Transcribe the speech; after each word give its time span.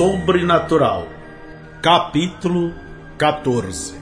sobrenatural. 0.00 1.06
Capítulo 1.82 2.72
14 3.18 3.94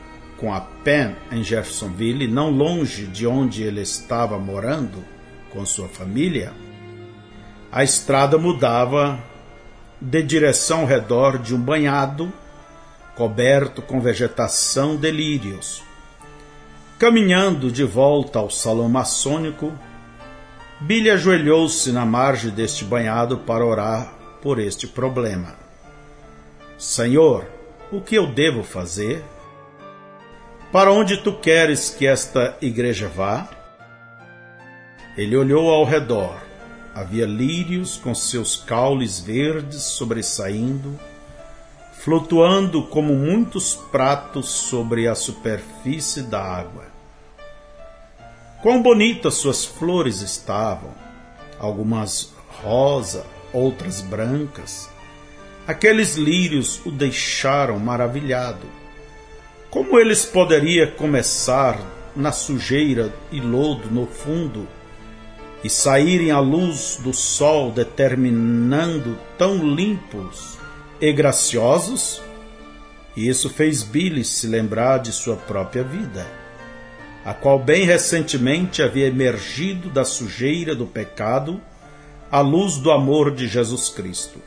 com 0.41 0.55
a 0.55 0.61
Penn, 0.61 1.13
em 1.31 1.45
Jeffersonville, 1.45 2.27
não 2.27 2.51
longe 2.51 3.07
de 3.07 3.27
onde 3.27 3.63
ele 3.63 3.83
estava 3.83 4.39
morando 4.39 5.05
com 5.51 5.67
sua 5.67 5.87
família, 5.87 6.55
a 7.71 7.85
estrada 7.85 8.39
mudava 8.39 9.23
de 10.01 10.23
direção 10.23 10.81
ao 10.81 10.87
redor 10.87 11.39
de 11.39 11.55
um 11.55 11.61
banhado 11.61 12.33
coberto 13.15 13.83
com 13.83 14.01
vegetação 14.01 14.97
de 14.97 15.11
lírios. 15.11 15.83
Caminhando 16.99 17.71
de 17.71 17.85
volta 17.85 18.39
ao 18.39 18.49
salão 18.49 18.89
maçônico, 18.89 19.73
Billy 20.81 21.11
ajoelhou-se 21.11 21.93
na 21.93 22.07
margem 22.07 22.51
deste 22.51 22.87
banhado 22.87 23.37
para 23.37 23.65
orar 23.65 24.15
por 24.41 24.59
este 24.59 24.87
problema. 24.87 25.55
Senhor, 26.79 27.45
o 27.93 28.01
que 28.01 28.15
eu 28.15 28.27
devo 28.27 28.63
fazer? 28.63 29.23
Para 30.73 30.91
onde 30.91 31.19
tu 31.19 31.35
queres 31.35 31.91
que 31.91 32.07
esta 32.07 32.57
igreja 32.63 33.09
vá? 33.09 33.47
Ele 35.19 35.37
olhou 35.37 35.69
ao 35.69 35.85
redor. 35.85 36.41
Havia 36.95 37.27
lírios 37.27 37.99
com 37.99 38.15
seus 38.15 38.57
caules 38.57 39.21
verdes 39.21 39.83
sobressaindo, 39.83 40.99
flutuando 41.93 42.85
como 42.85 43.15
muitos 43.15 43.75
pratos 43.75 44.49
sobre 44.49 45.07
a 45.07 45.15
superfície 45.15 46.23
da 46.23 46.43
água. 46.43 46.90
Quão 48.63 48.83
bonitas 48.83 49.37
suas 49.37 49.65
flores 49.65 50.21
estavam, 50.21 50.93
algumas 51.59 52.35
rosa, 52.63 53.25
outras 53.55 54.03
brancas. 54.03 54.91
Aqueles 55.67 56.17
lírios 56.17 56.85
o 56.85 56.91
deixaram 56.91 57.79
maravilhado. 57.79 58.67
Como 59.71 59.99
eles 59.99 60.27
poderiam 60.27 60.91
começar 60.91 61.81
na 62.15 62.33
sujeira 62.33 63.11
e 63.33 63.41
lodo 63.41 63.91
no 63.91 64.07
fundo 64.07 64.69
e 65.65 65.71
saírem 65.71 66.31
à 66.31 66.39
luz 66.39 66.99
do 67.03 67.15
sol 67.15 67.71
determinando 67.71 69.17
tão 69.39 69.67
limpos 69.75 70.59
e 71.01 71.11
graciosos? 71.15 72.21
E 73.17 73.27
isso 73.27 73.49
fez 73.49 73.83
Billy 73.83 74.23
se 74.23 74.47
lembrar 74.47 74.99
de 74.99 75.13
sua 75.13 75.37
própria 75.37 75.83
vida 75.83 76.40
a 77.25 77.35
qual 77.35 77.59
bem 77.59 77.85
recentemente 77.85 78.83
havia 78.83 79.07
emergido 79.07 79.91
da 79.91 80.05
sujeira 80.05 80.75
do 80.75 80.87
pecado 80.87 81.61
à 82.31 82.41
luz 82.41 82.77
do 82.77 82.91
amor 82.91 83.35
de 83.35 83.47
Jesus 83.47 83.89
Cristo. 83.89 84.41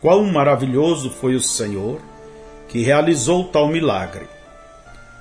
Quão 0.00 0.24
maravilhoso 0.24 1.10
foi 1.10 1.34
o 1.34 1.40
Senhor 1.40 2.00
que 2.68 2.82
realizou 2.82 3.44
tal 3.44 3.68
milagre. 3.68 4.26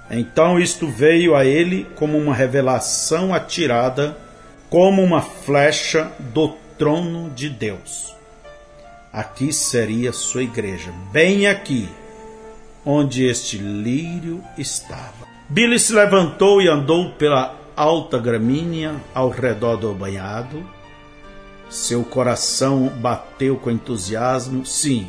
Então 0.10 0.60
isto 0.60 0.88
veio 0.88 1.36
a 1.36 1.46
ele 1.46 1.86
como 1.96 2.18
uma 2.18 2.34
revelação 2.34 3.34
atirada, 3.34 4.18
como 4.70 5.02
uma 5.02 5.22
flecha 5.22 6.12
do 6.20 6.50
trono 6.78 7.30
de 7.30 7.50
Deus. 7.50 8.16
Aqui 9.12 9.52
seria 9.52 10.12
sua 10.14 10.44
igreja, 10.44 10.92
bem 11.12 11.48
aqui, 11.48 11.90
onde 12.86 13.26
este 13.26 13.58
lírio 13.58 14.44
estava. 14.58 15.37
Billy 15.50 15.80
se 15.80 15.94
levantou 15.94 16.62
e 16.62 16.68
andou 16.68 17.12
pela 17.12 17.56
alta 17.74 18.20
gramínea 18.20 18.96
ao 19.14 19.30
redor 19.30 19.78
do 19.78 19.94
banhado. 19.94 20.62
Seu 21.70 22.04
coração 22.04 22.90
bateu 22.90 23.56
com 23.56 23.72
entusiasmo. 23.72 24.66
Sim, 24.66 25.08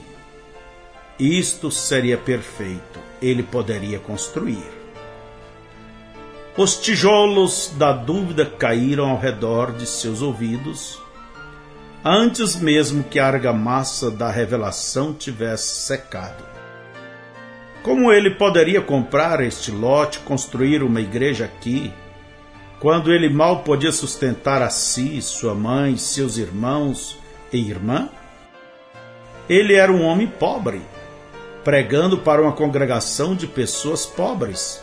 isto 1.19 1.73
seria 1.73 2.17
perfeito. 2.17 3.01
Ele 3.21 3.43
poderia 3.43 3.99
construir. 3.99 4.63
Os 6.57 6.77
tijolos 6.77 7.73
da 7.77 7.93
dúvida 7.93 8.47
caíram 8.47 9.11
ao 9.11 9.19
redor 9.19 9.73
de 9.73 9.87
seus 9.87 10.23
ouvidos, 10.23 11.01
antes 12.05 12.55
mesmo 12.57 13.03
que 13.03 13.19
a 13.19 13.27
argamassa 13.27 14.09
da 14.09 14.31
revelação 14.31 15.13
tivesse 15.13 15.83
secado. 15.83 16.58
Como 17.89 18.13
ele 18.13 18.29
poderia 18.29 18.83
comprar 18.83 19.41
este 19.41 19.71
lote, 19.71 20.19
construir 20.19 20.83
uma 20.83 21.01
igreja 21.01 21.47
aqui, 21.47 21.91
quando 22.79 23.11
ele 23.11 23.31
mal 23.31 23.61
podia 23.61 23.91
sustentar 23.91 24.61
a 24.61 24.69
si, 24.69 25.23
sua 25.23 25.55
mãe, 25.55 25.97
seus 25.97 26.37
irmãos 26.37 27.19
e 27.51 27.57
irmã? 27.57 28.11
Ele 29.49 29.73
era 29.73 29.91
um 29.91 30.03
homem 30.03 30.27
pobre, 30.27 30.83
pregando 31.65 32.19
para 32.19 32.43
uma 32.43 32.53
congregação 32.53 33.35
de 33.35 33.47
pessoas 33.47 34.05
pobres, 34.05 34.83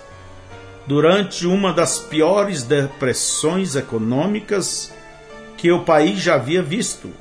durante 0.88 1.46
uma 1.46 1.72
das 1.72 2.00
piores 2.00 2.64
depressões 2.64 3.76
econômicas 3.76 4.92
que 5.58 5.72
o 5.72 5.84
país 5.84 6.20
já 6.20 6.34
havia 6.34 6.64
visto. 6.64 7.12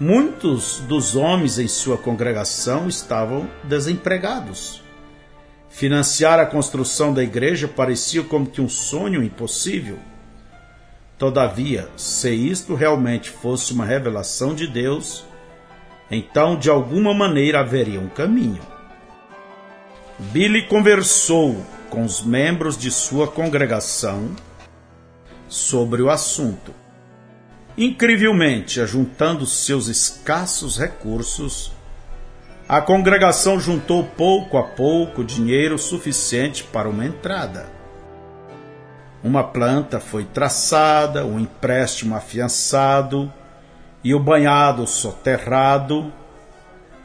Muitos 0.00 0.80
dos 0.80 1.14
homens 1.14 1.58
em 1.58 1.68
sua 1.68 1.98
congregação 1.98 2.88
estavam 2.88 3.48
desempregados. 3.64 4.82
Financiar 5.68 6.38
a 6.38 6.46
construção 6.46 7.14
da 7.14 7.22
igreja 7.22 7.68
parecia 7.68 8.22
como 8.22 8.46
que 8.46 8.60
um 8.60 8.68
sonho 8.68 9.22
impossível. 9.22 9.98
Todavia, 11.16 11.88
se 11.96 12.30
isto 12.34 12.74
realmente 12.74 13.30
fosse 13.30 13.72
uma 13.72 13.86
revelação 13.86 14.54
de 14.54 14.66
Deus, 14.66 15.24
então 16.10 16.58
de 16.58 16.68
alguma 16.68 17.14
maneira 17.14 17.60
haveria 17.60 18.00
um 18.00 18.08
caminho. 18.08 18.60
Billy 20.18 20.66
conversou 20.66 21.64
com 21.88 22.04
os 22.04 22.22
membros 22.22 22.76
de 22.76 22.90
sua 22.90 23.28
congregação 23.28 24.30
sobre 25.48 26.02
o 26.02 26.10
assunto. 26.10 26.81
Incrivelmente, 27.76 28.80
ajuntando 28.82 29.46
seus 29.46 29.88
escassos 29.88 30.76
recursos, 30.76 31.72
a 32.68 32.82
congregação 32.82 33.58
juntou 33.58 34.04
pouco 34.04 34.58
a 34.58 34.62
pouco 34.62 35.24
dinheiro 35.24 35.78
suficiente 35.78 36.64
para 36.64 36.88
uma 36.88 37.06
entrada. 37.06 37.70
Uma 39.24 39.42
planta 39.42 40.00
foi 40.00 40.24
traçada, 40.24 41.24
um 41.24 41.40
empréstimo 41.40 42.14
afiançado 42.14 43.32
e 44.04 44.14
o 44.14 44.20
banhado 44.20 44.86
soterrado, 44.86 46.12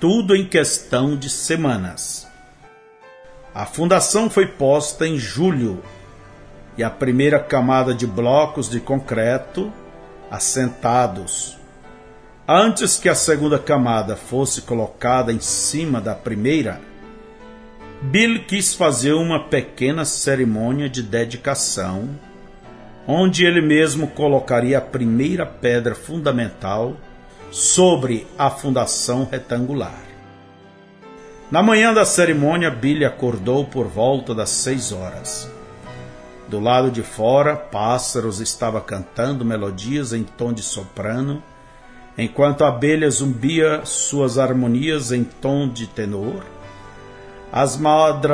tudo 0.01 0.35
em 0.35 0.45
questão 0.45 1.15
de 1.15 1.29
semanas. 1.29 2.27
A 3.55 3.65
fundação 3.65 4.29
foi 4.29 4.47
posta 4.47 5.07
em 5.07 5.17
julho 5.17 5.81
e 6.77 6.83
a 6.83 6.89
primeira 6.89 7.39
camada 7.39 7.93
de 7.93 8.05
blocos 8.05 8.69
de 8.69 8.81
concreto 8.81 9.71
assentados. 10.29 11.57
Antes 12.47 12.97
que 12.97 13.09
a 13.09 13.15
segunda 13.15 13.59
camada 13.59 14.15
fosse 14.15 14.61
colocada 14.61 15.33
em 15.33 15.39
cima 15.39 15.99
da 15.99 16.15
primeira, 16.15 16.79
Bill 18.01 18.45
quis 18.45 18.73
fazer 18.73 19.13
uma 19.13 19.45
pequena 19.45 20.05
cerimônia 20.05 20.87
de 20.87 21.01
dedicação, 21.01 22.09
onde 23.07 23.45
ele 23.45 23.61
mesmo 23.61 24.07
colocaria 24.07 24.77
a 24.77 24.81
primeira 24.81 25.45
pedra 25.45 25.95
fundamental 25.95 26.95
sobre 27.51 28.27
a 28.37 28.49
fundação 28.49 29.27
retangular. 29.29 30.03
Na 31.49 31.63
manhã 31.63 31.93
da 31.93 32.05
cerimônia, 32.05 32.69
Billy 32.69 33.05
acordou 33.05 33.65
por 33.65 33.87
volta 33.87 34.35
das 34.35 34.49
seis 34.49 34.91
horas. 34.91 35.49
Do 36.47 36.59
lado 36.59 36.89
de 36.89 37.03
fora, 37.03 37.55
pássaros 37.55 38.39
estavam 38.39 38.81
cantando 38.81 39.43
melodias 39.43 40.13
em 40.13 40.23
tom 40.23 40.53
de 40.53 40.63
soprano, 40.63 41.43
enquanto 42.17 42.63
a 42.63 42.69
abelha 42.69 43.09
zumbia 43.09 43.81
suas 43.85 44.37
harmonias 44.37 45.11
em 45.11 45.23
tom 45.23 45.67
de 45.67 45.87
tenor. 45.87 46.43
As 47.51 47.79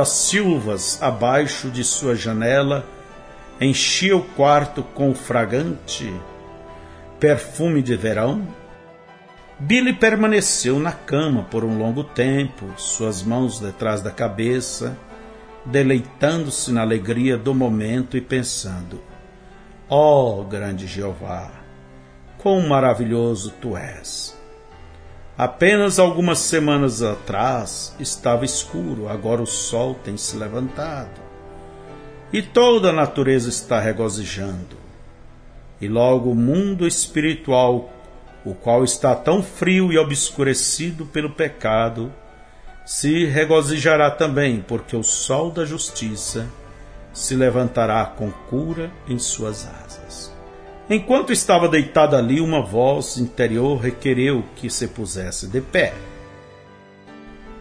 silvas 0.10 1.02
abaixo 1.02 1.70
de 1.70 1.84
sua 1.84 2.16
janela 2.16 2.86
enchia 3.60 4.16
o 4.16 4.22
quarto 4.22 4.84
com 4.84 5.14
fragante 5.14 6.14
perfume 7.20 7.82
de 7.82 7.96
verão 7.96 8.46
Billy 9.60 9.94
permaneceu 9.94 10.78
na 10.78 10.92
cama 10.92 11.44
por 11.44 11.64
um 11.64 11.78
longo 11.78 12.04
tempo, 12.04 12.66
suas 12.76 13.24
mãos 13.24 13.60
detrás 13.60 14.02
da 14.02 14.12
cabeça, 14.12 14.98
deleitando-se 15.66 16.72
na 16.72 16.82
alegria 16.82 17.38
do 17.38 17.54
momento 17.54 18.18
e 18.18 18.22
pensando: 18.22 19.02
Ó 19.90 20.40
oh, 20.40 20.44
grande 20.44 20.88
Jeová, 20.88 21.52
quão 22.38 22.68
maravilhoso 22.68 23.54
tu 23.62 23.78
és! 23.78 24.38
Apenas 25.38 25.98
algumas 25.98 26.40
semanas 26.40 27.02
atrás 27.02 27.96
estava 28.00 28.46
escuro, 28.46 29.10
agora 29.10 29.42
o 29.42 29.48
sol 29.48 29.96
tem 29.96 30.16
se 30.16 30.38
levantado 30.38 31.24
e 32.34 32.42
toda 32.42 32.90
a 32.90 32.94
natureza 32.94 33.48
está 33.48 33.80
regozijando. 33.80 34.76
E 35.80 35.88
logo 35.88 36.32
o 36.32 36.36
mundo 36.36 36.88
espiritual 36.88 37.94
o 38.44 38.56
qual 38.56 38.84
está 38.84 39.16
tão 39.16 39.44
frio 39.44 39.94
e 39.94 39.98
obscurecido 39.98 41.06
pelo 41.06 41.30
pecado, 41.30 42.12
se 42.86 43.26
regozijará 43.26 44.12
também, 44.12 44.62
porque 44.62 44.96
o 44.96 45.04
sol 45.04 45.52
da 45.52 45.66
justiça 45.66 46.48
se 47.14 47.36
levantará 47.36 48.06
com 48.06 48.32
cura 48.32 48.92
em 49.08 49.18
suas 49.18 49.68
asas. 49.68 50.34
Enquanto 50.90 51.32
estava 51.32 51.70
deitado 51.70 52.16
ali, 52.16 52.42
uma 52.42 52.62
voz 52.62 53.18
interior 53.18 53.78
requereu 53.78 54.44
que 54.56 54.70
se 54.70 54.88
pusesse 54.88 55.48
de 55.48 55.62
pé. 55.62 55.94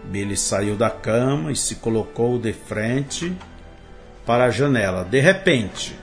Billy 0.04 0.36
saiu 0.36 0.74
da 0.74 0.90
cama 0.90 1.52
e 1.52 1.56
se 1.56 1.76
colocou 1.76 2.38
de 2.38 2.52
frente 2.52 3.32
para 4.26 4.44
a 4.44 4.50
janela. 4.50 5.04
De 5.04 5.20
repente, 5.20 5.96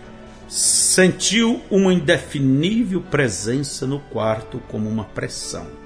sentiu 0.47 1.61
uma 1.69 1.93
indefinível 1.93 3.01
presença 3.01 3.85
no 3.85 3.99
quarto 3.99 4.61
como 4.69 4.89
uma 4.89 5.03
pressão. 5.03 5.78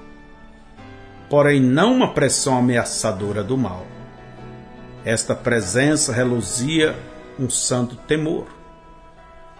Porém, 1.34 1.60
não 1.60 1.92
uma 1.94 2.14
pressão 2.14 2.56
ameaçadora 2.56 3.42
do 3.42 3.58
mal. 3.58 3.84
Esta 5.04 5.34
presença 5.34 6.12
reluzia 6.12 6.96
um 7.36 7.50
santo 7.50 7.96
temor, 7.96 8.46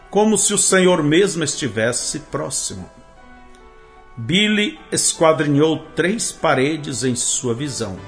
como 0.09 0.39
se 0.39 0.55
o 0.55 0.57
Senhor 0.57 1.03
mesmo 1.03 1.43
estivesse 1.43 2.21
próximo. 2.21 2.89
Billy 4.17 4.79
esquadrinhou 4.93 5.81
três 5.97 6.31
paredes 6.31 7.03
em 7.03 7.17
sua 7.17 7.53
visão. 7.53 7.99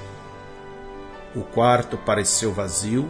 O 1.35 1.41
quarto 1.41 1.97
pareceu 1.97 2.53
vazio, 2.53 3.09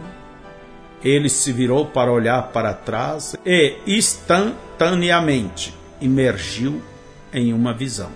ele 1.04 1.28
se 1.28 1.52
virou 1.52 1.86
para 1.86 2.10
olhar 2.10 2.48
para 2.48 2.74
trás 2.74 3.36
e 3.46 3.76
instantaneamente 3.86 5.72
emergiu 6.02 6.82
em 7.32 7.52
uma 7.52 7.72
visão. 7.72 8.10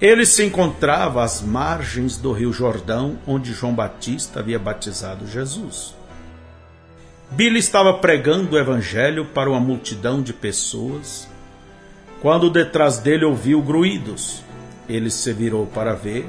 Ele 0.00 0.26
se 0.26 0.44
encontrava 0.44 1.24
às 1.24 1.40
margens 1.40 2.18
do 2.18 2.30
Rio 2.30 2.52
Jordão, 2.52 3.18
onde 3.26 3.54
João 3.54 3.74
Batista 3.74 4.40
havia 4.40 4.58
batizado 4.58 5.26
Jesus. 5.26 5.94
Billy 7.30 7.58
estava 7.58 7.94
pregando 7.94 8.54
o 8.54 8.58
evangelho 8.58 9.24
para 9.24 9.48
uma 9.48 9.58
multidão 9.58 10.20
de 10.20 10.34
pessoas, 10.34 11.26
quando 12.20 12.50
detrás 12.50 12.98
dele 12.98 13.24
ouviu 13.24 13.62
gruídos. 13.62 14.42
Ele 14.86 15.10
se 15.10 15.32
virou 15.32 15.66
para 15.66 15.94
ver 15.94 16.28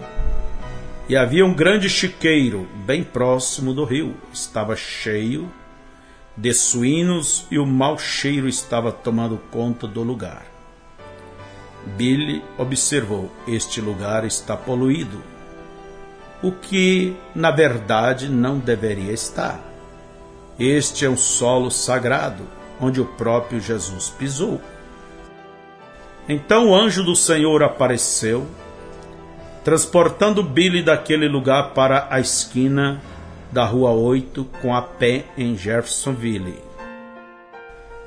e 1.10 1.16
havia 1.16 1.46
um 1.46 1.54
grande 1.54 1.90
chiqueiro 1.90 2.68
bem 2.86 3.04
próximo 3.04 3.74
do 3.74 3.84
rio. 3.84 4.16
Estava 4.34 4.76
cheio 4.76 5.52
de 6.36 6.54
suínos 6.54 7.46
e 7.52 7.60
o 7.60 7.66
mau 7.66 8.00
cheiro 8.00 8.48
estava 8.48 8.92
tomando 8.92 9.38
conta 9.52 9.88
do 9.88 10.04
lugar. 10.04 10.57
Billy 11.96 12.44
observou: 12.58 13.32
este 13.48 13.80
lugar 13.80 14.26
está 14.26 14.56
poluído, 14.56 15.22
o 16.42 16.52
que 16.52 17.16
na 17.34 17.52
verdade 17.52 18.30
não 18.30 18.60
deveria 18.60 19.14
estar. 19.14 19.60
Este 20.60 21.06
é 21.06 21.10
um 21.10 21.18
solo 21.18 21.70
sagrado, 21.70 22.44
onde 22.82 23.00
o 23.00 23.06
próprio 23.06 23.60
Jesus 23.60 24.10
pisou. 24.10 24.60
Então 26.28 26.70
o 26.70 26.76
anjo 26.76 27.04
do 27.04 27.16
Senhor 27.16 27.64
apareceu 27.64 28.46
transportando 29.64 30.42
Billy 30.42 30.82
daquele 30.82 31.28
lugar 31.28 31.74
para 31.74 32.08
a 32.10 32.22
esquina 32.22 33.02
da 33.52 33.66
Rua 33.66 33.92
8 33.92 34.46
com 34.62 34.74
a 34.74 34.82
pé 34.82 35.26
em 35.38 35.58
Jeffersonville. 35.58 36.67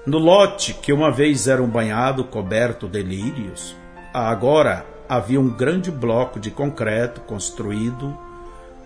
No 0.07 0.19
lote 0.19 0.73
que 0.75 0.93
uma 0.93 1.11
vez 1.11 1.47
era 1.47 1.63
um 1.63 1.69
banhado 1.69 2.25
coberto 2.25 2.89
de 2.89 3.03
lírios, 3.03 3.77
agora 4.15 4.87
havia 5.09 5.39
um 5.39 5.51
grande 5.51 5.91
bloco 5.91 6.41
de 6.41 6.51
concreto 6.51 7.21
construído 7.21 8.17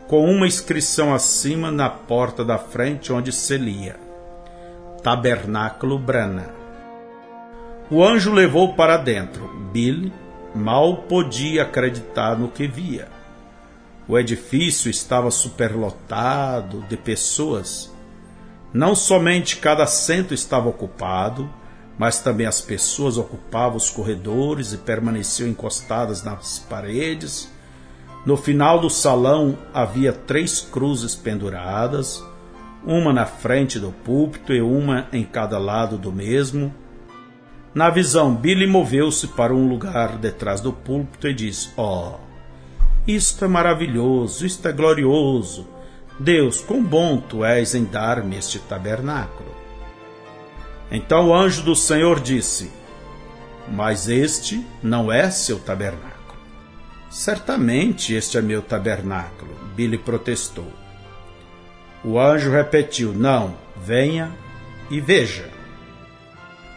com 0.09 0.29
uma 0.29 0.47
inscrição 0.47 1.15
acima 1.15 1.71
na 1.71 1.89
porta 1.89 2.45
da 2.45 2.59
frente 2.59 3.13
onde 3.13 3.33
se 3.33 3.57
lia 3.57 3.97
Tabernáculo 5.05 5.99
Brana. 5.99 6.51
O 7.91 8.03
anjo 8.03 8.33
levou 8.33 8.75
para 8.75 8.97
dentro 8.97 9.47
Billy 9.73 10.13
mal 10.55 10.97
podia 11.03 11.63
acreditar 11.63 12.39
no 12.39 12.49
que 12.49 12.67
via. 12.67 13.09
O 14.09 14.19
edifício 14.19 14.91
estava 14.91 15.31
superlotado 15.31 16.83
de 16.89 16.97
pessoas. 16.97 17.94
Não 18.75 18.95
somente 18.95 19.57
cada 19.57 19.85
assento 19.85 20.35
estava 20.35 20.69
ocupado, 20.69 21.49
mas 21.97 22.19
também 22.19 22.47
as 22.47 22.61
pessoas 22.61 23.17
ocupavam 23.17 23.77
os 23.77 23.89
corredores 23.89 24.75
e 24.75 24.79
permaneciam 24.79 25.49
encostadas 25.49 26.23
nas 26.23 26.59
paredes. 26.59 27.51
No 28.27 28.37
final 28.37 28.81
do 28.81 28.91
salão 28.91 29.57
havia 29.73 30.13
três 30.13 30.61
cruzes 30.61 31.15
penduradas, 31.15 32.23
uma 32.85 33.13
na 33.13 33.25
frente 33.25 33.79
do 33.79 33.93
púlpito 33.93 34.53
e 34.53 34.61
uma 34.61 35.07
em 35.13 35.25
cada 35.25 35.57
lado 35.57 35.97
do 35.97 36.13
mesmo 36.13 36.75
na 37.75 37.91
visão, 37.91 38.33
Billy 38.33 38.69
moveu-se 38.69 39.27
para 39.27 39.53
um 39.53 39.69
lugar 39.69 40.17
detrás 40.17 40.61
do 40.61 40.73
púlpito 40.73 41.27
e 41.27 41.35
disse: 41.35 41.71
Oh, 41.77 42.13
isto 43.05 43.45
é 43.45 43.49
maravilhoso, 43.49 44.47
isto 44.47 44.69
é 44.69 44.73
glorioso. 44.73 45.67
Deus, 46.19 46.61
quão 46.61 46.83
bom 46.83 47.21
tu 47.21 47.45
és 47.45 47.75
em 47.75 47.85
dar-me 47.85 48.37
este 48.37 48.59
tabernáculo. 48.61 49.53
Então 50.91 51.29
o 51.29 51.35
anjo 51.35 51.63
do 51.63 51.75
Senhor 51.75 52.21
disse: 52.21 52.71
Mas 53.69 54.09
este 54.09 54.65
não 54.83 55.11
é 55.11 55.31
seu 55.31 55.59
tabernáculo. 55.59 56.15
Certamente 57.11 58.15
este 58.15 58.39
é 58.39 58.43
meu 58.43 58.63
tabernáculo, 58.63 59.55
Billy 59.75 59.99
protestou. 59.99 60.73
O 62.05 62.19
anjo 62.19 62.51
repetiu: 62.51 63.13
Não, 63.13 63.57
venha 63.77 64.31
e 64.91 65.01
veja. 65.01 65.51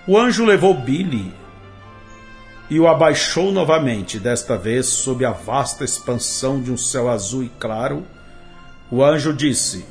O 0.08 0.18
anjo 0.18 0.46
levou 0.46 0.74
Billy 0.74 1.34
e 2.70 2.80
o 2.80 2.88
abaixou 2.88 3.52
novamente, 3.52 4.20
desta 4.20 4.58
vez 4.58 4.88
sob 4.88 5.24
a 5.24 5.32
vasta 5.32 5.86
expansão 5.86 6.62
de 6.62 6.72
um 6.72 6.78
céu 6.78 7.10
azul 7.10 7.44
e 7.44 7.50
claro. 7.50 8.06
O 8.90 9.04
anjo 9.04 9.34
disse: 9.34 9.86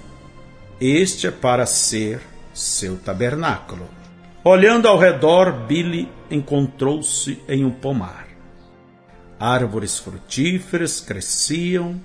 Este 0.80 1.26
é 1.26 1.30
para 1.30 1.66
ser 1.66 2.20
seu 2.54 2.96
tabernáculo. 2.96 3.86
Olhando 4.42 4.88
ao 4.88 4.96
redor, 4.96 5.52
Billy 5.52 6.08
encontrou-se 6.30 7.38
em 7.46 7.62
um 7.62 7.70
pomar. 7.70 8.26
Árvores 9.38 9.98
frutíferas 9.98 10.98
cresciam, 10.98 12.00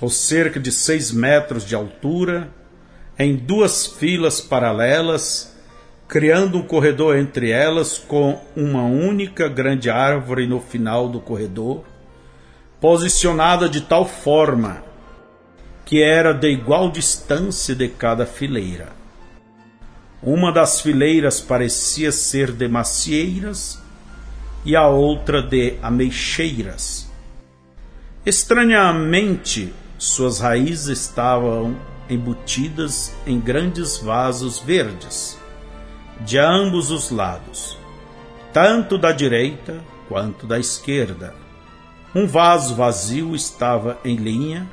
com 0.00 0.08
cerca 0.08 0.58
de 0.58 0.72
seis 0.72 1.12
metros 1.12 1.64
de 1.64 1.76
altura, 1.76 2.48
em 3.16 3.36
duas 3.36 3.86
filas 3.86 4.40
paralelas, 4.40 5.56
criando 6.08 6.58
um 6.58 6.62
corredor 6.62 7.16
entre 7.16 7.50
elas 7.50 7.96
com 7.96 8.40
uma 8.56 8.82
única 8.82 9.46
grande 9.48 9.88
árvore 9.88 10.48
no 10.48 10.60
final 10.60 11.08
do 11.08 11.20
corredor, 11.20 11.84
posicionada 12.80 13.68
de 13.68 13.82
tal 13.82 14.04
forma 14.04 14.87
que 15.88 16.02
era 16.02 16.34
de 16.34 16.50
igual 16.50 16.90
distância 16.90 17.74
de 17.74 17.88
cada 17.88 18.26
fileira. 18.26 18.92
Uma 20.22 20.52
das 20.52 20.82
fileiras 20.82 21.40
parecia 21.40 22.12
ser 22.12 22.52
de 22.52 22.68
macieiras 22.68 23.82
e 24.66 24.76
a 24.76 24.86
outra 24.86 25.40
de 25.40 25.78
ameixeiras. 25.80 27.10
Estranhamente, 28.26 29.72
Suas 29.96 30.40
raízes 30.40 31.00
estavam 31.00 31.74
embutidas 32.08 33.12
em 33.26 33.40
grandes 33.40 33.96
vasos 33.96 34.58
verdes, 34.58 35.38
de 36.20 36.38
ambos 36.38 36.90
os 36.90 37.10
lados, 37.10 37.78
tanto 38.52 38.98
da 38.98 39.10
direita 39.10 39.82
quanto 40.06 40.46
da 40.46 40.58
esquerda. 40.58 41.34
Um 42.14 42.26
vaso 42.26 42.74
vazio 42.74 43.34
estava 43.34 43.98
em 44.04 44.16
linha 44.16 44.68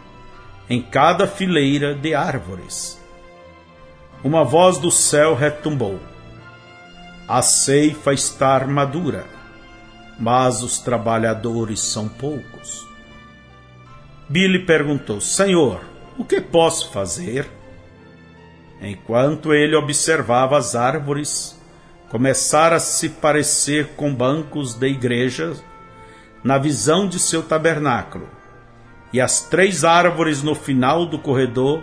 em 0.69 0.81
cada 0.81 1.27
fileira 1.27 1.93
de 1.93 2.13
árvores. 2.13 2.99
Uma 4.23 4.43
voz 4.43 4.77
do 4.77 4.91
céu 4.91 5.35
retumbou: 5.35 5.99
A 7.27 7.41
ceifa 7.41 8.13
está 8.13 8.65
madura, 8.65 9.25
mas 10.19 10.63
os 10.63 10.79
trabalhadores 10.79 11.79
são 11.79 12.07
poucos. 12.07 12.87
Billy 14.27 14.65
perguntou: 14.65 15.21
Senhor, 15.21 15.81
o 16.17 16.25
que 16.25 16.41
posso 16.41 16.91
fazer? 16.91 17.47
Enquanto 18.81 19.53
ele 19.53 19.75
observava 19.75 20.57
as 20.57 20.75
árvores, 20.75 21.59
começara 22.09 22.77
a 22.77 22.79
se 22.79 23.09
parecer 23.09 23.89
com 23.95 24.13
bancos 24.13 24.73
de 24.73 24.87
igreja 24.87 25.53
na 26.43 26.57
visão 26.57 27.07
de 27.07 27.19
seu 27.19 27.41
tabernáculo. 27.41 28.27
E 29.15 29.21
as 29.21 29.39
três 29.39 29.85
árvores 29.85 30.43
no 30.43 30.53
final 30.53 31.05
do 31.05 31.17
corredor 31.17 31.81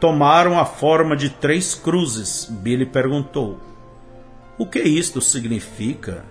tomaram 0.00 0.58
a 0.58 0.64
forma 0.64 1.14
de 1.14 1.28
três 1.28 1.74
cruzes. 1.74 2.46
Billy 2.48 2.86
perguntou: 2.86 3.60
O 4.56 4.64
que 4.64 4.78
isto 4.80 5.20
significa? 5.20 6.24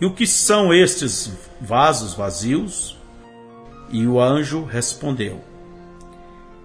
E 0.00 0.06
o 0.06 0.14
que 0.14 0.28
são 0.28 0.72
estes 0.72 1.32
vasos 1.60 2.14
vazios? 2.14 2.96
E 3.90 4.06
o 4.06 4.20
anjo 4.20 4.62
respondeu: 4.62 5.40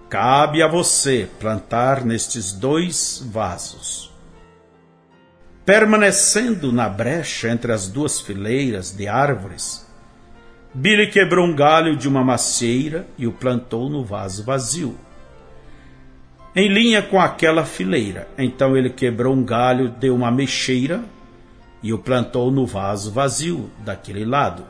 Cabe 0.08 0.62
a 0.62 0.68
você 0.68 1.28
plantar 1.40 2.04
nestes 2.04 2.52
dois 2.52 3.26
vasos. 3.28 4.12
Permanecendo 5.66 6.70
na 6.70 6.88
brecha 6.88 7.48
entre 7.48 7.72
as 7.72 7.88
duas 7.88 8.20
fileiras 8.20 8.92
de 8.92 9.08
árvores, 9.08 9.83
Billy 10.76 11.06
quebrou 11.06 11.46
um 11.46 11.54
galho 11.54 11.94
de 11.94 12.08
uma 12.08 12.24
macieira 12.24 13.06
e 13.16 13.28
o 13.28 13.32
plantou 13.32 13.88
no 13.88 14.04
vaso 14.04 14.42
vazio. 14.42 14.98
Em 16.56 16.68
linha 16.68 17.00
com 17.00 17.20
aquela 17.20 17.64
fileira, 17.64 18.26
então 18.36 18.76
ele 18.76 18.90
quebrou 18.90 19.32
um 19.34 19.44
galho 19.44 19.88
de 19.88 20.10
uma 20.10 20.32
mexeira 20.32 21.04
e 21.80 21.92
o 21.92 21.98
plantou 21.98 22.50
no 22.50 22.66
vaso 22.66 23.12
vazio 23.12 23.70
daquele 23.84 24.24
lado. 24.24 24.64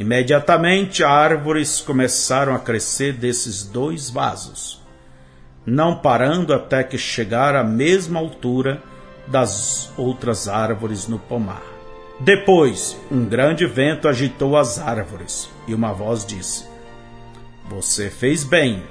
Imediatamente 0.00 1.04
árvores 1.04 1.80
começaram 1.80 2.52
a 2.52 2.58
crescer 2.58 3.12
desses 3.12 3.62
dois 3.62 4.10
vasos, 4.10 4.82
não 5.64 5.98
parando 5.98 6.52
até 6.52 6.82
que 6.82 6.98
chegar 6.98 7.54
à 7.54 7.62
mesma 7.62 8.18
altura 8.18 8.82
das 9.28 9.92
outras 9.96 10.48
árvores 10.48 11.06
no 11.06 11.20
pomar. 11.20 11.77
Depois, 12.20 12.96
um 13.10 13.24
grande 13.24 13.66
vento 13.66 14.08
agitou 14.08 14.56
as 14.56 14.78
árvores 14.78 15.48
e 15.66 15.74
uma 15.74 15.92
voz 15.92 16.24
disse: 16.24 16.64
Você 17.68 18.10
fez 18.10 18.44
bem. 18.44 18.82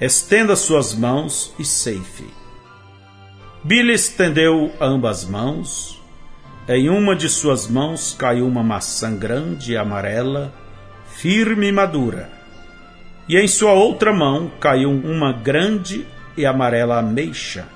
Estenda 0.00 0.56
suas 0.56 0.94
mãos 0.94 1.52
e 1.58 1.64
ceife. 1.64 2.28
Billy 3.62 3.92
estendeu 3.92 4.72
ambas 4.80 5.24
mãos 5.24 6.00
em 6.72 6.88
uma 6.88 7.16
de 7.16 7.28
suas 7.28 7.66
mãos 7.66 8.14
caiu 8.16 8.46
uma 8.46 8.62
maçã 8.62 9.16
grande 9.16 9.72
e 9.72 9.76
amarela, 9.76 10.52
firme 11.04 11.66
e 11.66 11.72
madura. 11.72 12.30
E 13.28 13.36
em 13.36 13.48
sua 13.48 13.72
outra 13.72 14.12
mão 14.12 14.48
caiu 14.60 14.88
uma 14.88 15.32
grande 15.32 16.06
e 16.36 16.46
amarela 16.46 17.00
ameixa, 17.00 17.66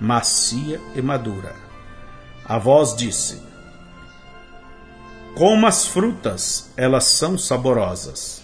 macia 0.00 0.80
e 0.94 1.02
madura. 1.02 1.54
A 2.44 2.56
voz 2.56 2.94
disse: 2.94 3.42
Como 5.36 5.66
as 5.66 5.86
frutas, 5.86 6.72
elas 6.78 7.04
são 7.04 7.36
saborosas. 7.36 8.42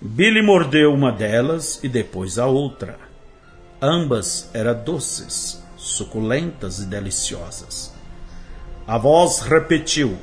Billy 0.00 0.42
mordeu 0.42 0.92
uma 0.92 1.12
delas 1.12 1.78
e 1.80 1.88
depois 1.88 2.40
a 2.40 2.46
outra. 2.46 2.98
Ambas 3.80 4.50
eram 4.52 4.82
doces, 4.82 5.62
suculentas 5.76 6.80
e 6.80 6.86
deliciosas. 6.86 7.94
A 8.84 8.98
voz 8.98 9.38
repetiu: 9.38 10.18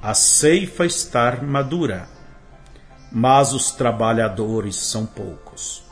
A 0.00 0.14
ceifa 0.14 0.86
está 0.86 1.38
madura, 1.42 2.08
mas 3.12 3.52
os 3.52 3.72
trabalhadores 3.72 4.76
são 4.76 5.04
poucos. 5.04 5.84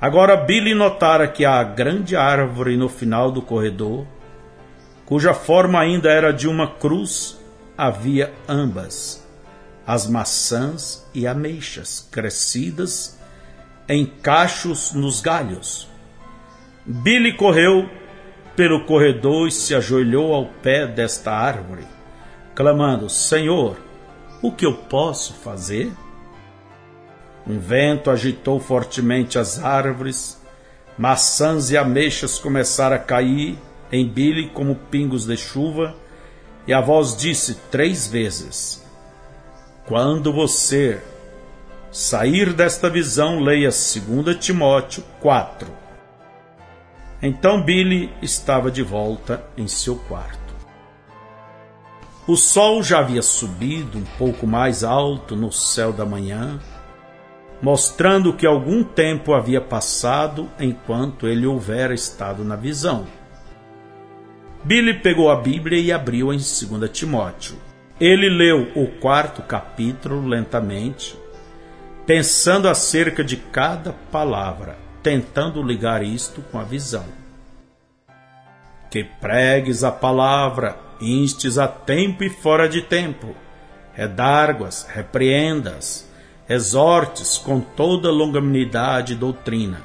Agora 0.00 0.36
Billy 0.36 0.74
notara 0.74 1.28
que 1.28 1.44
a 1.44 1.62
grande 1.62 2.16
árvore 2.16 2.76
no 2.76 2.88
final 2.88 3.30
do 3.30 3.40
corredor, 3.40 4.04
cuja 5.06 5.32
forma 5.32 5.78
ainda 5.78 6.10
era 6.10 6.32
de 6.32 6.48
uma 6.48 6.66
cruz, 6.66 7.37
havia 7.78 8.34
ambas, 8.48 9.24
as 9.86 10.08
maçãs 10.08 11.08
e 11.14 11.28
ameixas, 11.28 12.08
crescidas 12.10 13.16
em 13.88 14.04
cachos 14.04 14.92
nos 14.92 15.20
galhos. 15.20 15.88
Billy 16.84 17.36
correu 17.36 17.88
pelo 18.56 18.84
corredor 18.84 19.46
e 19.46 19.52
se 19.52 19.76
ajoelhou 19.76 20.34
ao 20.34 20.46
pé 20.46 20.88
desta 20.88 21.30
árvore, 21.30 21.86
clamando: 22.52 23.08
Senhor, 23.08 23.78
o 24.42 24.50
que 24.50 24.66
eu 24.66 24.74
posso 24.74 25.34
fazer? 25.34 25.92
Um 27.46 27.60
vento 27.60 28.10
agitou 28.10 28.58
fortemente 28.58 29.38
as 29.38 29.62
árvores, 29.62 30.42
maçãs 30.98 31.70
e 31.70 31.76
ameixas 31.76 32.38
começaram 32.38 32.96
a 32.96 32.98
cair 32.98 33.56
em 33.92 34.06
Billy 34.06 34.50
como 34.50 34.74
pingos 34.74 35.24
de 35.24 35.36
chuva, 35.36 35.94
e 36.68 36.72
a 36.72 36.80
voz 36.80 37.16
disse 37.16 37.56
três 37.68 38.06
vezes: 38.06 38.86
Quando 39.86 40.32
você 40.32 41.02
sair 41.90 42.52
desta 42.52 42.88
visão, 42.88 43.40
leia 43.40 43.70
2 43.70 44.36
Timóteo 44.38 45.02
4 45.20 45.88
então 47.20 47.60
Billy 47.60 48.12
estava 48.22 48.70
de 48.70 48.82
volta 48.82 49.44
em 49.56 49.66
seu 49.66 49.96
quarto. 49.96 50.38
O 52.28 52.36
sol 52.36 52.82
já 52.82 53.00
havia 53.00 53.22
subido 53.22 53.98
um 53.98 54.04
pouco 54.16 54.46
mais 54.46 54.84
alto 54.84 55.34
no 55.34 55.50
céu 55.50 55.92
da 55.92 56.06
manhã, 56.06 56.60
mostrando 57.60 58.32
que 58.32 58.46
algum 58.46 58.84
tempo 58.84 59.34
havia 59.34 59.60
passado 59.60 60.48
enquanto 60.60 61.26
ele 61.26 61.46
houvera 61.46 61.92
estado 61.92 62.44
na 62.44 62.54
visão. 62.54 63.06
Billy 64.68 64.92
pegou 64.92 65.30
a 65.30 65.36
Bíblia 65.36 65.80
e 65.80 65.90
abriu 65.90 66.30
em 66.30 66.36
2 66.36 66.90
Timóteo. 66.92 67.56
Ele 67.98 68.28
leu 68.28 68.70
o 68.74 68.86
quarto 68.86 69.40
capítulo 69.40 70.28
lentamente, 70.28 71.16
pensando 72.04 72.68
acerca 72.68 73.24
de 73.24 73.38
cada 73.38 73.94
palavra 74.12 74.76
tentando 75.02 75.62
ligar 75.62 76.02
isto 76.02 76.42
com 76.52 76.58
a 76.58 76.64
visão. 76.64 77.06
Que 78.90 79.02
pregues 79.02 79.84
a 79.84 79.90
palavra, 79.90 80.76
instes 81.00 81.56
a 81.56 81.66
tempo 81.66 82.22
e 82.22 82.28
fora 82.28 82.68
de 82.68 82.82
tempo, 82.82 83.34
redarguas, 83.94 84.86
repreendas, 84.86 86.06
exortes 86.46 87.38
com 87.38 87.58
toda 87.58 88.10
longanimidade 88.10 89.14
e 89.14 89.16
doutrina. 89.16 89.80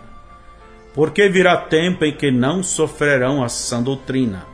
Porque 0.93 1.29
virá 1.29 1.55
tempo 1.55 2.03
em 2.03 2.11
que 2.11 2.29
não 2.29 2.61
sofrerão 2.61 3.41
a 3.41 3.47
sã 3.47 3.81
doutrina, 3.81 4.51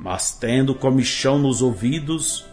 mas 0.00 0.32
tendo 0.32 0.74
comichão 0.74 1.38
nos 1.38 1.60
ouvidos, 1.60 2.46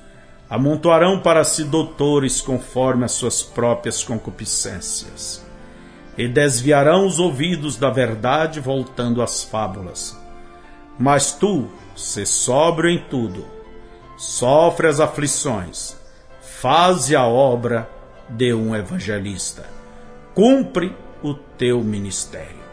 amontoarão 0.50 1.22
para 1.22 1.46
si 1.46 1.64
doutores 1.64 2.42
conforme 2.42 3.06
as 3.06 3.14
suas 3.14 3.42
próprias 3.42 4.04
concupiscências 4.04 5.46
e 6.18 6.28
desviarão 6.28 7.06
os 7.06 7.20
ouvidos 7.20 7.78
da 7.78 7.90
verdade, 7.90 8.60
voltando 8.60 9.22
às 9.22 9.44
fábulas. 9.44 10.20
Mas 11.00 11.32
tu, 11.32 11.70
se 11.96 12.26
sóbrio 12.26 12.90
em 12.90 12.98
tudo, 13.10 13.46
sofre 14.18 14.88
as 14.88 15.00
aflições, 15.00 15.96
faze 16.42 17.16
a 17.16 17.26
obra 17.26 17.90
de 18.28 18.54
um 18.54 18.76
evangelista, 18.76 19.66
cumpre 20.34 20.94
o 21.24 21.34
teu 21.34 21.82
ministério. 21.82 22.67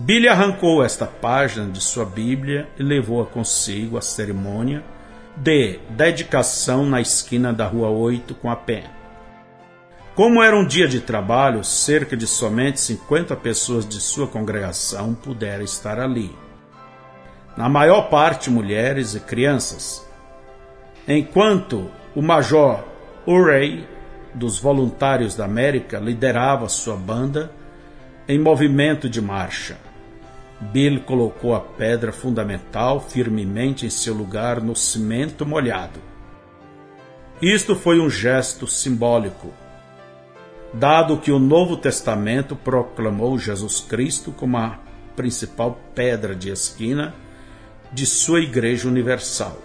Billy 0.00 0.28
arrancou 0.28 0.82
esta 0.82 1.04
página 1.04 1.70
de 1.70 1.78
sua 1.78 2.06
Bíblia 2.06 2.66
e 2.78 2.82
levou-a 2.82 3.26
consigo 3.26 3.98
à 3.98 4.00
cerimônia 4.00 4.82
de 5.36 5.78
dedicação 5.90 6.86
na 6.86 7.02
esquina 7.02 7.52
da 7.52 7.66
Rua 7.66 7.90
8 7.90 8.34
com 8.36 8.50
a 8.50 8.56
pena. 8.56 8.90
Como 10.14 10.42
era 10.42 10.56
um 10.56 10.64
dia 10.64 10.88
de 10.88 11.00
trabalho, 11.00 11.62
cerca 11.62 12.16
de 12.16 12.26
somente 12.26 12.80
50 12.80 13.36
pessoas 13.36 13.86
de 13.86 14.00
sua 14.00 14.26
congregação 14.26 15.14
puderam 15.14 15.64
estar 15.64 16.00
ali. 16.00 16.34
Na 17.54 17.68
maior 17.68 18.08
parte 18.08 18.48
mulheres 18.48 19.14
e 19.14 19.20
crianças. 19.20 20.08
Enquanto 21.06 21.90
o 22.16 22.22
major 22.22 22.82
Urey 23.26 23.86
dos 24.34 24.58
Voluntários 24.58 25.34
da 25.34 25.44
América 25.44 25.98
liderava 25.98 26.70
sua 26.70 26.96
banda 26.96 27.52
em 28.26 28.38
movimento 28.38 29.06
de 29.06 29.20
marcha. 29.20 29.89
Bill 30.60 31.00
colocou 31.00 31.54
a 31.54 31.60
pedra 31.60 32.12
fundamental 32.12 33.00
firmemente 33.00 33.86
em 33.86 33.90
seu 33.90 34.12
lugar 34.12 34.60
no 34.60 34.76
cimento 34.76 35.46
molhado. 35.46 35.98
Isto 37.40 37.74
foi 37.74 37.98
um 37.98 38.10
gesto 38.10 38.66
simbólico, 38.66 39.54
dado 40.74 41.16
que 41.16 41.32
o 41.32 41.38
Novo 41.38 41.78
Testamento 41.78 42.54
proclamou 42.54 43.38
Jesus 43.38 43.80
Cristo 43.80 44.30
como 44.32 44.58
a 44.58 44.78
principal 45.16 45.80
pedra 45.94 46.34
de 46.34 46.50
esquina 46.50 47.14
de 47.90 48.04
sua 48.04 48.40
Igreja 48.40 48.86
Universal. 48.86 49.56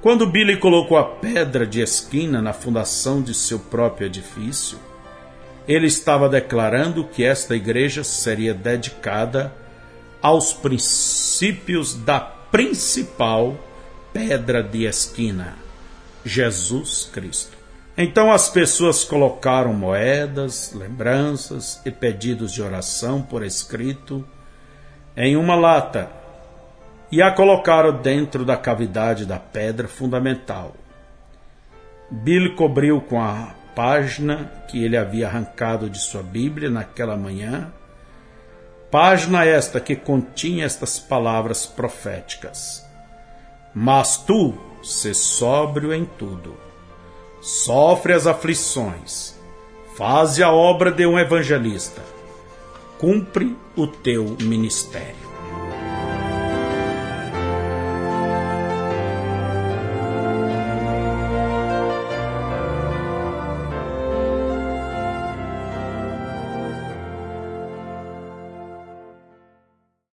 Quando 0.00 0.26
Billy 0.26 0.56
colocou 0.56 0.96
a 0.96 1.04
pedra 1.04 1.66
de 1.66 1.82
esquina 1.82 2.40
na 2.40 2.54
fundação 2.54 3.22
de 3.22 3.34
seu 3.34 3.58
próprio 3.58 4.06
edifício, 4.06 4.78
ele 5.68 5.86
estava 5.86 6.28
declarando 6.28 7.04
que 7.04 7.22
esta 7.22 7.54
igreja 7.54 8.02
seria 8.02 8.52
dedicada 8.52 9.54
aos 10.22 10.52
princípios 10.52 11.94
da 11.94 12.20
principal 12.20 13.56
pedra 14.12 14.62
de 14.62 14.84
esquina, 14.84 15.56
Jesus 16.24 17.10
Cristo. 17.12 17.56
Então 17.96 18.32
as 18.32 18.48
pessoas 18.48 19.04
colocaram 19.04 19.74
moedas, 19.74 20.72
lembranças 20.72 21.82
e 21.84 21.90
pedidos 21.90 22.52
de 22.52 22.62
oração 22.62 23.20
por 23.20 23.42
escrito 23.42 24.24
em 25.16 25.36
uma 25.36 25.54
lata 25.54 26.10
e 27.10 27.20
a 27.20 27.30
colocaram 27.30 28.00
dentro 28.00 28.44
da 28.44 28.56
cavidade 28.56 29.26
da 29.26 29.38
pedra 29.38 29.86
fundamental. 29.86 30.74
Bill 32.10 32.54
cobriu 32.54 33.00
com 33.00 33.20
a 33.20 33.54
página 33.74 34.50
que 34.68 34.82
ele 34.82 34.96
havia 34.96 35.26
arrancado 35.26 35.90
de 35.90 35.98
sua 35.98 36.22
Bíblia 36.22 36.70
naquela 36.70 37.16
manhã, 37.16 37.72
página 38.92 39.46
esta 39.46 39.80
que 39.80 39.96
continha 39.96 40.66
estas 40.66 40.98
palavras 40.98 41.64
proféticas. 41.64 42.86
Mas 43.74 44.18
tu, 44.18 44.52
se 44.82 45.14
sóbrio 45.14 45.94
em 45.94 46.04
tudo, 46.04 46.54
sofre 47.40 48.12
as 48.12 48.26
aflições, 48.26 49.34
faze 49.96 50.42
a 50.42 50.52
obra 50.52 50.92
de 50.92 51.06
um 51.06 51.18
evangelista, 51.18 52.02
cumpre 52.98 53.56
o 53.74 53.86
teu 53.86 54.36
ministério. 54.38 55.31